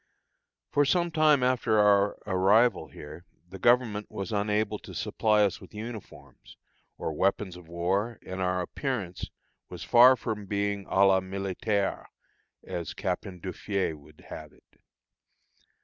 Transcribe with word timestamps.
For 0.71 0.83
some 0.83 1.11
time 1.11 1.43
after 1.43 1.77
our 1.77 2.17
arrival 2.25 2.87
here, 2.87 3.23
the 3.47 3.59
Government 3.59 4.09
was 4.09 4.31
unable 4.31 4.79
to 4.79 4.95
supply 4.95 5.43
us 5.43 5.61
with 5.61 5.75
uniforms, 5.75 6.57
or 6.97 7.13
weapons 7.13 7.55
of 7.55 7.67
war, 7.67 8.17
and 8.25 8.41
our 8.41 8.61
appearance 8.61 9.29
was 9.69 9.83
far 9.83 10.15
from 10.15 10.47
being 10.47 10.85
à 10.85 11.07
la 11.07 11.19
militaire, 11.19 12.07
as 12.65 12.95
Captain 12.95 13.39
Duffié 13.39 13.93
would 13.95 14.21
have 14.29 14.53
it. 14.53 14.79